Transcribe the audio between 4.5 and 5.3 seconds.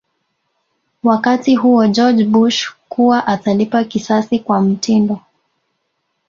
mtindo